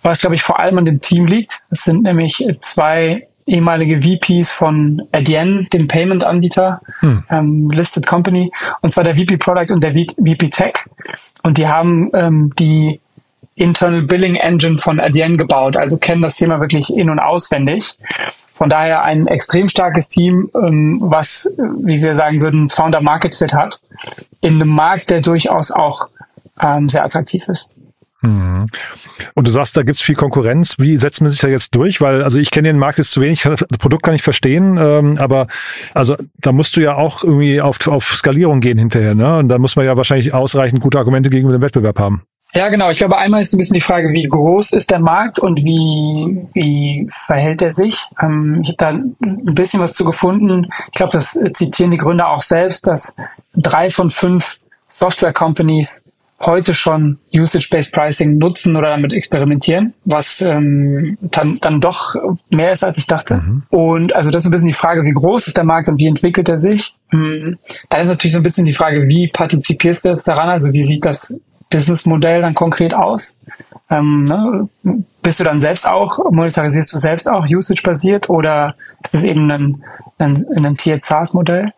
[0.00, 1.62] Was, glaube ich, vor allem an dem Team liegt.
[1.70, 7.24] Es sind nämlich zwei ehemalige VPs von Adyen, dem Payment-Anbieter, hm.
[7.30, 10.74] ähm, Listed Company, und zwar der VP Product und der VP Tech.
[11.42, 13.00] Und die haben ähm, die
[13.54, 17.96] Internal Billing Engine von Adyen gebaut, also kennen das Thema wirklich in- und auswendig.
[18.54, 23.52] Von daher ein extrem starkes Team, ähm, was, wie wir sagen würden, Founder Market Fit
[23.52, 23.80] hat,
[24.40, 26.08] in einem Markt, der durchaus auch
[26.60, 27.70] ähm, sehr attraktiv ist.
[28.24, 28.66] Mhm.
[29.34, 30.76] Und du sagst, da gibt's viel Konkurrenz.
[30.78, 32.00] Wie setzt man sich da jetzt durch?
[32.00, 35.18] Weil, also ich kenne den Markt jetzt zu wenig, das Produkt kann ich verstehen, ähm,
[35.18, 35.46] aber
[35.92, 39.38] also da musst du ja auch irgendwie auf, auf Skalierung gehen hinterher, ne?
[39.38, 42.22] Und da muss man ja wahrscheinlich ausreichend gute Argumente gegenüber dem Wettbewerb haben.
[42.54, 42.88] Ja, genau.
[42.88, 46.46] Ich glaube, einmal ist ein bisschen die Frage, wie groß ist der Markt und wie,
[46.52, 48.06] wie verhält er sich?
[48.22, 50.68] Ähm, ich habe da ein bisschen was zu gefunden.
[50.86, 53.16] Ich glaube, das zitieren die Gründer auch selbst, dass
[53.56, 54.58] drei von fünf
[54.88, 62.14] Software-Companies heute schon Usage-Based Pricing nutzen oder damit experimentieren, was ähm, dann, dann doch
[62.50, 63.36] mehr ist, als ich dachte.
[63.36, 63.62] Mhm.
[63.70, 66.06] Und also das ist ein bisschen die Frage, wie groß ist der Markt und wie
[66.06, 66.94] entwickelt er sich?
[67.12, 67.58] Mhm.
[67.88, 70.48] Da ist natürlich so ein bisschen die Frage, wie partizipierst du jetzt daran?
[70.48, 71.38] Also wie sieht das
[71.70, 73.44] Businessmodell dann konkret aus?
[73.90, 74.68] Ähm, ne?
[75.22, 79.84] Bist du dann selbst auch, monetarisierst du selbst auch usage-basiert oder ist es eben ein,
[80.18, 81.72] ein, ein Tiered SaaS-Modell?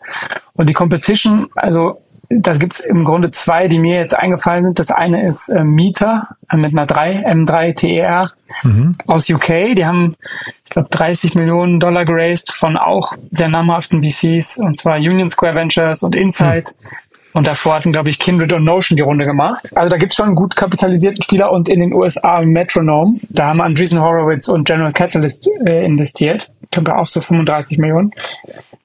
[0.55, 4.78] Und die Competition, also da gibt's im Grunde zwei, die mir jetzt eingefallen sind.
[4.78, 8.96] Das eine ist äh, Mieter äh, mit einer 3, M3 TER mhm.
[9.06, 9.74] aus UK.
[9.76, 10.16] Die haben,
[10.64, 15.54] ich glaube, 30 Millionen Dollar geraced von auch sehr namhaften VCs, und zwar Union Square
[15.54, 16.72] Ventures und Insight.
[16.80, 16.88] Mhm.
[17.36, 19.68] Und davor hatten, glaube ich, Kindred und Notion die Runde gemacht.
[19.76, 23.18] Also da gibt's schon einen gut kapitalisierten Spieler und in den USA Metronome.
[23.28, 26.50] Da haben Andreessen Horowitz und General Catalyst äh, investiert.
[26.62, 28.12] Ich glaube auch so 35 Millionen.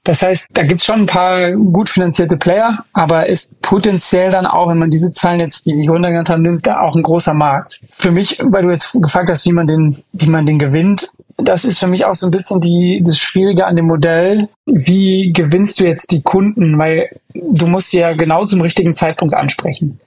[0.04, 4.70] Das heißt, da gibt's schon ein paar gut finanzierte Player, aber ist potenziell dann auch,
[4.70, 7.82] wenn man diese Zahlen jetzt, die sich runtergenannt haben, nimmt, da auch ein großer Markt.
[7.94, 11.66] Für mich, weil du jetzt gefragt hast, wie man den, wie man den gewinnt, das
[11.66, 14.50] ist für mich auch so ein bisschen die, das Schwierige an dem Modell.
[14.66, 16.78] Wie gewinnst du jetzt die Kunden?
[16.78, 19.98] Weil du musst sie ja genau zum richtigen Zeitpunkt ansprechen.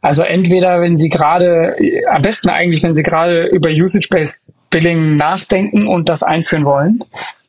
[0.00, 1.76] Also entweder, wenn sie gerade,
[2.10, 7.04] am besten eigentlich, wenn sie gerade über Usage-Based Billing nachdenken und das einführen wollen.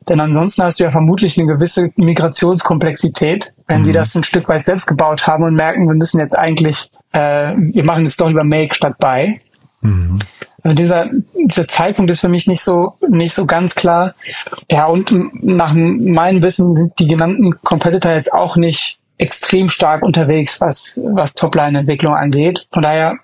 [0.08, 3.84] Denn ansonsten hast du ja vermutlich eine gewisse Migrationskomplexität, wenn mhm.
[3.84, 7.52] die das ein Stück weit selbst gebaut haben und merken, wir müssen jetzt eigentlich, äh,
[7.56, 9.40] wir machen jetzt doch lieber Make statt Buy.
[9.80, 10.18] Mhm.
[10.62, 14.14] Also dieser, dieser Zeitpunkt ist für mich nicht so, nicht so ganz klar.
[14.70, 20.60] Ja, und nach meinem Wissen sind die genannten Competitor jetzt auch nicht extrem stark unterwegs,
[20.60, 22.66] was, was Topline-Entwicklung angeht.
[22.72, 23.18] Von daher,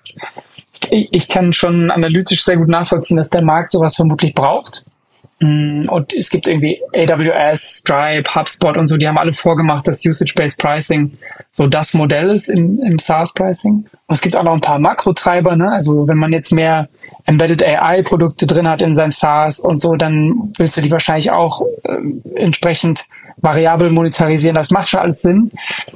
[0.89, 4.85] ich, ich kann schon analytisch sehr gut nachvollziehen, dass der Markt sowas vermutlich braucht.
[5.39, 10.05] Mm, und es gibt irgendwie AWS, Stripe, HubSpot und so, die haben alle vorgemacht, dass
[10.05, 11.17] Usage-Based Pricing
[11.51, 13.85] so das Modell ist im, im SaaS-Pricing.
[14.07, 15.71] Und es gibt auch noch ein paar Makrotreiber, ne?
[15.71, 16.87] Also wenn man jetzt mehr
[17.25, 21.61] Embedded AI-Produkte drin hat in seinem SaaS und so, dann willst du die wahrscheinlich auch
[21.83, 21.97] äh,
[22.35, 23.05] entsprechend
[23.37, 24.55] variabel monetarisieren.
[24.55, 25.51] Das macht schon alles Sinn.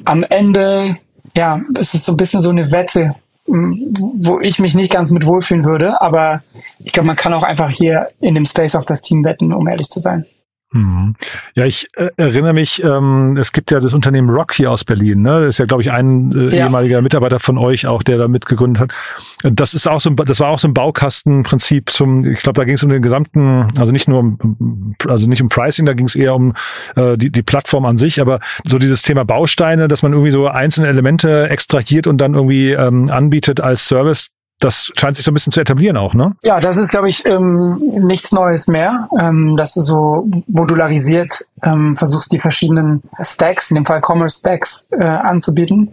[0.05, 0.97] Am Ende,
[1.35, 3.15] ja, es ist so ein bisschen so eine Wette,
[3.49, 6.43] wo ich mich nicht ganz mit wohlfühlen würde, aber
[6.83, 9.67] ich glaube, man kann auch einfach hier in dem Space auf das Team wetten, um
[9.67, 10.25] ehrlich zu sein.
[10.71, 11.15] Mhm.
[11.55, 15.23] Ja, ich äh, erinnere mich, ähm, es gibt ja das Unternehmen Rock hier aus Berlin,
[15.23, 15.41] ne?
[15.41, 16.65] Das ist ja, glaube ich, ein äh, ja.
[16.65, 18.93] ehemaliger Mitarbeiter von euch auch, der da mitgegründet hat.
[19.41, 22.65] Das ist auch so ein, das war auch so ein Baukastenprinzip zum, ich glaube, da
[22.65, 26.05] ging es um den gesamten, also nicht nur um, also nicht um Pricing, da ging
[26.05, 26.53] es eher um
[26.95, 30.47] äh, die, die Plattform an sich, aber so dieses Thema Bausteine, dass man irgendwie so
[30.47, 34.29] einzelne Elemente extrahiert und dann irgendwie ähm, anbietet als Service,
[34.59, 36.35] das scheint sich so ein bisschen zu etablieren auch, ne?
[36.43, 41.95] Ja, das ist, glaube ich, ähm, nichts Neues mehr, ähm, dass du so modularisiert ähm,
[41.95, 45.91] versuchst, die verschiedenen Stacks, in dem Fall Commerce Stacks, äh, anzubieten.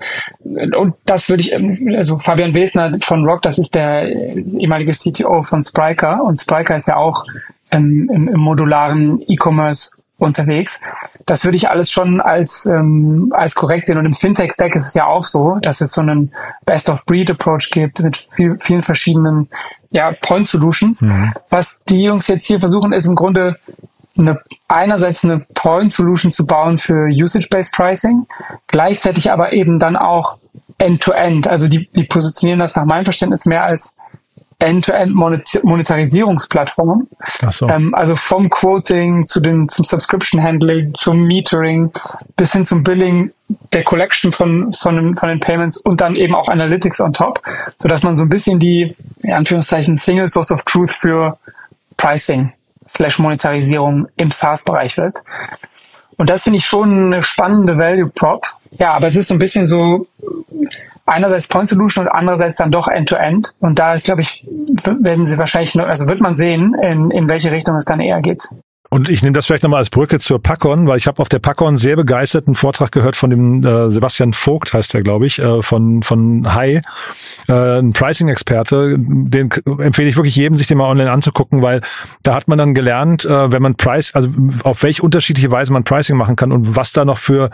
[0.77, 5.43] Und das würde ich, ähm, also Fabian Wesner von Rock, das ist der ehemalige CTO
[5.43, 7.25] von Spryker und Spryker ist ja auch
[7.71, 10.81] ähm, im, im modularen E-Commerce unterwegs.
[11.27, 13.99] Das würde ich alles schon als, ähm, als korrekt sehen.
[13.99, 16.33] Und im Fintech-Stack ist es ja auch so, dass es so einen
[16.65, 19.49] Best-of-Breed-Approach gibt mit viel, vielen verschiedenen
[19.91, 21.03] ja, Point-Solutions.
[21.03, 21.33] Mhm.
[21.51, 23.57] Was die Jungs jetzt hier versuchen, ist im Grunde
[24.17, 28.27] eine, einerseits eine Point-Solution zu bauen für Usage-Based Pricing,
[28.67, 30.39] gleichzeitig aber eben dann auch
[30.79, 31.47] End-to-End.
[31.47, 31.51] -End.
[31.51, 33.97] Also die, die positionieren das nach meinem Verständnis mehr als
[34.59, 37.09] End-to-End-Monetarisierungsplattformen.
[37.51, 37.69] So.
[37.69, 41.93] Ähm, also vom Quoting zu den, zum Subscription-Handling, zum Metering
[42.37, 43.33] bis hin zum Billing
[43.73, 47.43] der Collection von, von, den, von den Payments und dann eben auch Analytics on top,
[47.81, 51.39] sodass man so ein bisschen die, in Anführungszeichen, Single Source of Truth für
[51.97, 52.53] Pricing
[52.89, 55.19] slash Monetarisierung im SaaS-Bereich wird.
[56.17, 58.47] Und das finde ich schon eine spannende Value Prop.
[58.73, 60.07] Ja, aber es ist so ein bisschen so,
[61.07, 63.49] einerseits Point Solution und andererseits dann doch End-to-End.
[63.49, 63.55] -End.
[63.61, 64.47] Und da ist, glaube ich,
[64.85, 68.49] werden sie wahrscheinlich, also wird man sehen, in, in welche Richtung es dann eher geht.
[68.91, 71.39] Und ich nehme das vielleicht nochmal als Brücke zur Packon, weil ich habe auf der
[71.39, 75.63] Packon sehr begeisterten Vortrag gehört von dem äh, Sebastian Vogt, heißt er, glaube ich, äh,
[75.63, 76.83] von von Hai,
[77.49, 78.97] äh, ein Pricing-Experte.
[78.99, 81.81] Den empfehle ich wirklich jedem, sich den mal online anzugucken, weil
[82.23, 84.29] da hat man dann gelernt, äh, wenn man Price, also
[84.63, 87.51] auf welche unterschiedliche Weise man Pricing machen kann und was da noch für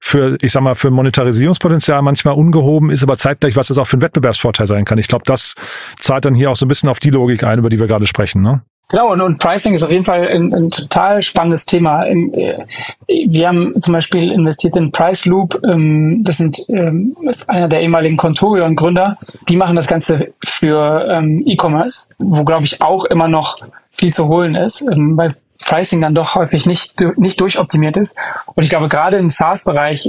[0.00, 3.96] für ich sag mal für Monetarisierungspotenzial manchmal ungehoben ist, aber zeitgleich was das auch für
[3.96, 4.98] ein Wettbewerbsvorteil sein kann.
[4.98, 5.54] Ich glaube, das
[6.00, 8.06] zahlt dann hier auch so ein bisschen auf die Logik ein, über die wir gerade
[8.06, 8.42] sprechen.
[8.42, 8.62] Ne?
[8.88, 12.06] Genau, und, und Pricing ist auf jeden Fall ein, ein total spannendes Thema.
[12.06, 12.64] Äh,
[13.08, 15.60] wir haben zum Beispiel investiert in Price Loop.
[15.64, 19.18] Ähm, das sind ähm, ist einer der ehemaligen Contorion-Gründer.
[19.48, 23.58] Die machen das Ganze für ähm, E-Commerce, wo, glaube ich, auch immer noch
[23.90, 28.16] viel zu holen ist, weil Pricing dann doch häufig nicht, nicht durchoptimiert ist.
[28.54, 30.08] Und ich glaube, gerade im SaaS-Bereich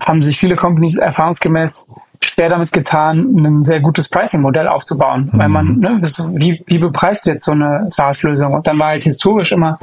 [0.00, 1.90] haben sich viele Companies erfahrungsgemäß
[2.20, 5.30] schwer damit getan, ein sehr gutes Pricing-Modell aufzubauen.
[5.32, 5.38] Mhm.
[5.38, 5.80] Weil man, mhm.
[5.80, 6.00] ne,
[6.34, 8.54] wie, wie bepreist du jetzt so eine SaaS-Lösung?
[8.54, 9.78] Und dann war halt historisch immer,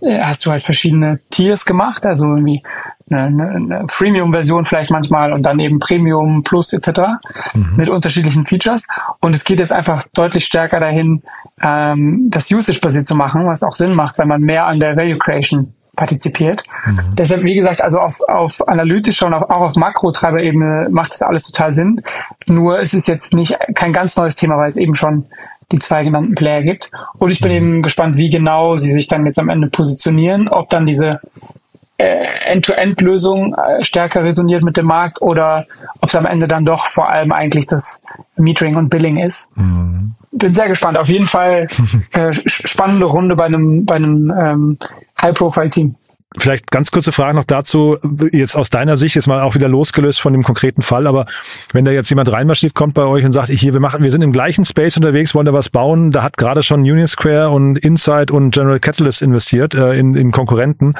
[0.00, 2.62] äh, hast du halt verschiedene Tiers gemacht, also irgendwie
[3.10, 7.00] eine, eine, eine Freemium-Version vielleicht manchmal und dann eben Premium Plus etc.
[7.54, 7.76] Mhm.
[7.76, 8.86] mit unterschiedlichen Features.
[9.20, 11.22] Und es geht jetzt einfach deutlich stärker dahin,
[11.62, 15.18] ähm, das Usage-basiert zu machen, was auch Sinn macht, wenn man mehr an der Value
[15.18, 16.62] Creation partizipiert.
[16.86, 17.16] Mhm.
[17.16, 21.74] Deshalb, wie gesagt, also auf, auf analytischer und auch auf Makrotreiberebene macht das alles total
[21.74, 22.02] Sinn.
[22.46, 25.26] Nur es ist jetzt nicht kein ganz neues Thema, weil es eben schon
[25.72, 26.90] die zwei genannten Player gibt.
[27.18, 27.56] Und ich bin mhm.
[27.56, 31.20] eben gespannt, wie genau sie sich dann jetzt am Ende positionieren, ob dann diese
[31.98, 35.66] End-to-End-Lösung äh, stärker resoniert mit dem Markt oder
[36.00, 38.02] ob es am Ende dann doch vor allem eigentlich das
[38.36, 39.56] Metering und Billing ist.
[39.56, 40.14] Mhm.
[40.30, 40.96] Bin sehr gespannt.
[40.96, 41.66] Auf jeden Fall
[42.12, 44.78] äh, spannende Runde bei einem, bei einem ähm,
[45.20, 45.96] High-Profile-Team.
[46.36, 47.96] Vielleicht ganz kurze Frage noch dazu,
[48.32, 51.24] jetzt aus deiner Sicht, jetzt mal auch wieder losgelöst von dem konkreten Fall, aber
[51.72, 54.20] wenn da jetzt jemand reinmarschiert, kommt bei euch und sagt, hier, wir machen, wir sind
[54.20, 57.78] im gleichen Space unterwegs, wollen da was bauen, da hat gerade schon Union Square und
[57.78, 60.94] Insight und General Catalyst investiert äh, in, in Konkurrenten.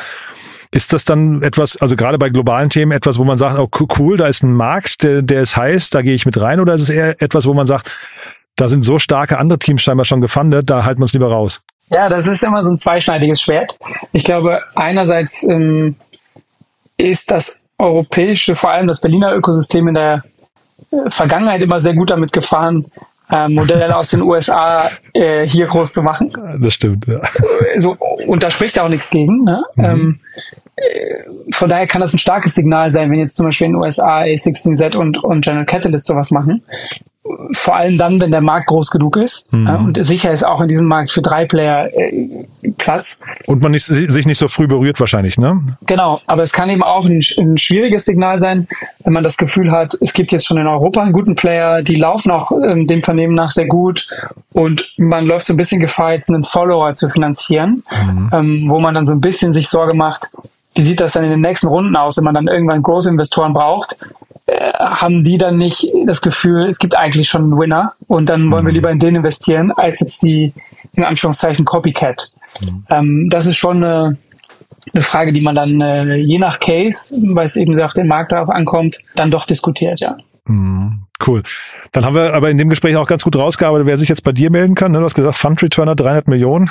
[0.70, 4.16] Ist das dann etwas, also gerade bei globalen Themen, etwas, wo man sagt, oh cool,
[4.16, 6.82] da ist ein Markt, der, der ist heiß, da gehe ich mit rein, oder ist
[6.82, 7.90] es eher etwas, wo man sagt,
[8.56, 11.62] da sind so starke andere Teams scheinbar schon gefundet, da halten wir uns lieber raus?
[11.90, 13.78] Ja, das ist immer so ein zweischneidiges Schwert.
[14.12, 15.96] Ich glaube, einerseits ähm,
[16.98, 20.22] ist das europäische, vor allem das Berliner Ökosystem in der
[20.90, 22.90] äh, Vergangenheit immer sehr gut damit gefahren,
[23.30, 26.32] äh, Modelle aus den USA äh, hier groß zu machen.
[26.60, 27.20] Das stimmt, ja.
[27.78, 29.44] So, und da spricht ja auch nichts gegen.
[29.44, 29.62] Ne?
[29.76, 29.84] Mhm.
[29.84, 30.20] Ähm,
[30.76, 33.82] äh, von daher kann das ein starkes Signal sein, wenn jetzt zum Beispiel in den
[33.82, 36.62] USA A16Z und, und General Catalyst sowas machen
[37.52, 39.52] vor allem dann, wenn der Markt groß genug ist.
[39.52, 39.68] Mhm.
[39.68, 42.44] Und sicher ist auch in diesem Markt für drei Player äh,
[42.76, 43.18] Platz.
[43.46, 45.60] Und man nicht, sich nicht so früh berührt wahrscheinlich, ne?
[45.86, 48.68] Genau, aber es kann eben auch ein, ein, schwieriges Signal sein,
[49.04, 51.96] wenn man das Gefühl hat, es gibt jetzt schon in Europa einen guten Player, die
[51.96, 54.08] laufen auch ähm, dem Vernehmen nach sehr gut
[54.52, 58.30] und man läuft so ein bisschen Gefahr, jetzt einen Follower zu finanzieren, mhm.
[58.32, 60.28] ähm, wo man dann so ein bisschen sich Sorge macht,
[60.74, 63.96] wie sieht das dann in den nächsten Runden aus, wenn man dann irgendwann Großinvestoren braucht?
[64.78, 68.64] Haben die dann nicht das Gefühl, es gibt eigentlich schon einen Winner und dann wollen
[68.64, 68.76] wir mhm.
[68.76, 70.52] lieber in den investieren, als jetzt die,
[70.94, 72.30] in Anführungszeichen, Copycat.
[72.60, 72.84] Mhm.
[72.88, 74.16] Ähm, das ist schon eine,
[74.94, 78.06] eine Frage, die man dann äh, je nach Case, weil es eben sehr auf den
[78.06, 80.16] Markt darauf ankommt, dann doch diskutiert, ja.
[80.46, 81.02] Mhm.
[81.26, 81.42] Cool.
[81.90, 84.30] Dann haben wir aber in dem Gespräch auch ganz gut rausgearbeitet, wer sich jetzt bei
[84.30, 84.92] dir melden kann.
[84.92, 84.98] Ne?
[84.98, 86.70] Du hast gesagt, Fund Returner 300 Millionen.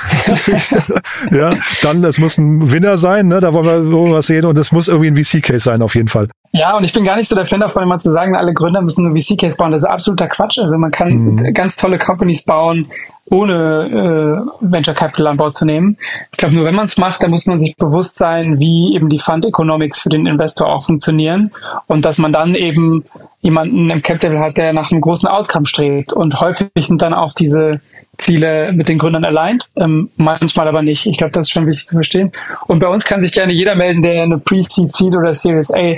[1.31, 3.41] ja, dann, es muss ein Winner sein, ne?
[3.41, 6.29] da wollen wir was sehen und es muss irgendwie ein VC-Case sein, auf jeden Fall.
[6.53, 8.81] Ja, und ich bin gar nicht so der Fan davon, immer zu sagen, alle Gründer
[8.81, 9.71] müssen einen VC-Case bauen.
[9.71, 10.59] Das ist absoluter Quatsch.
[10.59, 11.53] Also man kann mhm.
[11.53, 12.87] ganz tolle Companies bauen,
[13.29, 15.97] ohne äh, Venture Capital an Bord zu nehmen.
[16.31, 19.09] Ich glaube, nur wenn man es macht, dann muss man sich bewusst sein, wie eben
[19.09, 21.51] die Fund Economics für den Investor auch funktionieren
[21.87, 23.03] und dass man dann eben
[23.41, 26.13] jemanden im Capital hat, der nach einem großen Outcome strebt.
[26.13, 27.81] Und häufig sind dann auch diese
[28.17, 31.05] Ziele mit den Gründern aligned, ähm, manchmal aber nicht.
[31.05, 32.31] Ich glaube, das ist schon wichtig zu verstehen.
[32.67, 35.95] Und bei uns kann sich gerne jeder melden, der eine Pre-Seed Seed oder Series A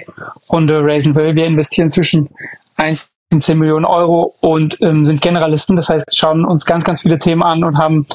[0.52, 1.36] Runde raisen will.
[1.36, 2.30] Wir investieren zwischen
[2.76, 5.76] 1 und 10 Millionen Euro und ähm, sind Generalisten.
[5.76, 8.06] Das heißt, schauen uns ganz, ganz viele Themen an und haben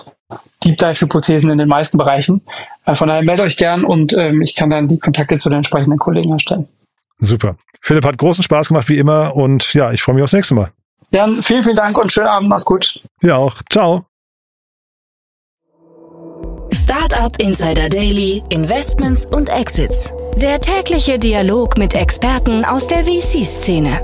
[0.63, 2.43] Deep Dive Hypothesen in den meisten Bereichen.
[2.85, 5.59] Äh, von daher meldet euch gern und ähm, ich kann dann die Kontakte zu den
[5.59, 6.69] entsprechenden Kollegen erstellen.
[7.19, 7.57] Super.
[7.81, 10.71] Philipp hat großen Spaß gemacht wie immer und ja, ich freue mich aufs nächste Mal.
[11.11, 12.49] Jan, vielen, vielen Dank und schönen Abend.
[12.49, 13.01] Mach's gut.
[13.23, 13.63] Ja auch.
[13.71, 14.07] Ciao.
[16.73, 20.13] Startup Insider Daily, Investments und Exits.
[20.37, 24.01] Der tägliche Dialog mit Experten aus der VC-Szene.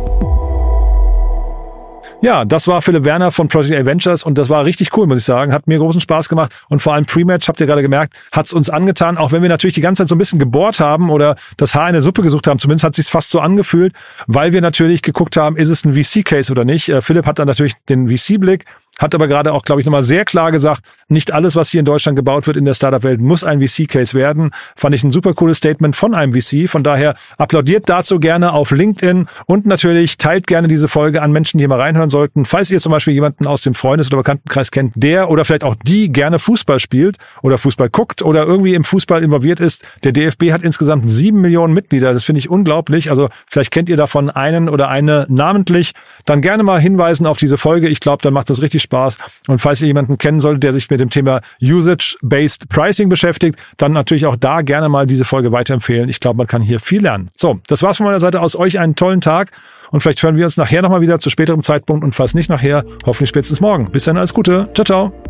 [2.23, 5.19] Ja, das war Philipp Werner von Project A Ventures und das war richtig cool, muss
[5.19, 5.55] ich sagen.
[5.55, 8.69] Hat mir großen Spaß gemacht und vor allem Pre-Match, habt ihr gerade gemerkt, hat's uns
[8.69, 11.75] angetan, auch wenn wir natürlich die ganze Zeit so ein bisschen gebohrt haben oder das
[11.75, 13.95] Haar in der Suppe gesucht haben, zumindest hat sich's fast so angefühlt,
[14.27, 16.91] weil wir natürlich geguckt haben, ist es ein VC-Case oder nicht.
[16.91, 18.67] Äh, Philipp hat dann natürlich den VC-Blick,
[19.01, 21.87] hat aber gerade auch, glaube ich, nochmal sehr klar gesagt, nicht alles, was hier in
[21.87, 24.51] Deutschland gebaut wird in der Startup-Welt, muss ein VC-Case werden.
[24.77, 26.69] Fand ich ein super cooles Statement von einem VC.
[26.69, 31.57] Von daher applaudiert dazu gerne auf LinkedIn und natürlich teilt gerne diese Folge an Menschen,
[31.57, 32.45] die hier mal reinhören sollten.
[32.45, 35.77] Falls ihr zum Beispiel jemanden aus dem Freundes- oder Bekanntenkreis kennt, der oder vielleicht auch
[35.83, 39.83] die gerne Fußball spielt oder Fußball guckt oder irgendwie im Fußball involviert ist.
[40.05, 42.13] Der DFB hat insgesamt sieben Millionen Mitglieder.
[42.13, 43.09] Das finde ich unglaublich.
[43.09, 45.93] Also vielleicht kennt ihr davon einen oder eine namentlich.
[46.27, 47.89] Dann gerne mal hinweisen auf diese Folge.
[47.89, 49.19] Ich glaube, dann macht das richtig Spaß Spaß.
[49.47, 53.93] Und falls ihr jemanden kennen solltet, der sich mit dem Thema Usage-Based Pricing beschäftigt, dann
[53.93, 56.09] natürlich auch da gerne mal diese Folge weiterempfehlen.
[56.09, 57.31] Ich glaube, man kann hier viel lernen.
[57.37, 58.57] So, das war's von meiner Seite aus.
[58.57, 59.53] Euch einen tollen Tag
[59.91, 62.85] und vielleicht hören wir uns nachher nochmal wieder zu späterem Zeitpunkt und falls nicht nachher,
[63.07, 63.91] hoffentlich spätestens morgen.
[63.91, 64.69] Bis dann, alles Gute.
[64.75, 65.30] Ciao, ciao.